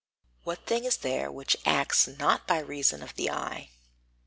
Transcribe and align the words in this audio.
What 0.41 0.65
thing 0.65 0.85
is 0.85 0.97
there 0.97 1.31
which 1.31 1.55
acts 1.63 2.07
not 2.07 2.47
by 2.47 2.57
reason 2.57 3.03
of 3.03 3.13
the 3.13 3.29
eye? 3.29 3.69